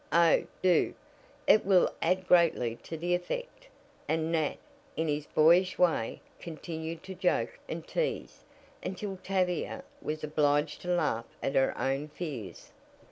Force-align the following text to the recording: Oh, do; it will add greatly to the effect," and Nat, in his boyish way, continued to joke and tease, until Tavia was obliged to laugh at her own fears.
Oh, 0.11 0.45
do; 0.63 0.95
it 1.45 1.63
will 1.63 1.93
add 2.01 2.27
greatly 2.27 2.77
to 2.77 2.97
the 2.97 3.13
effect," 3.13 3.67
and 4.07 4.31
Nat, 4.31 4.57
in 4.97 5.07
his 5.07 5.27
boyish 5.27 5.77
way, 5.77 6.21
continued 6.39 7.03
to 7.03 7.13
joke 7.13 7.59
and 7.69 7.85
tease, 7.87 8.43
until 8.81 9.17
Tavia 9.21 9.83
was 10.01 10.23
obliged 10.23 10.81
to 10.81 10.87
laugh 10.91 11.27
at 11.43 11.53
her 11.53 11.77
own 11.77 12.07
fears. 12.07 12.71